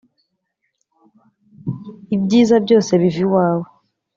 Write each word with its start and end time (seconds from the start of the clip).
Ibyiza 2.15 2.55
byose 2.65 2.91
biva 3.01 3.19
iwawe 3.25 3.67